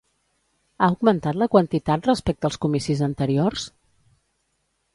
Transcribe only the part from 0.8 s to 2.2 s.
augmentat la quantitat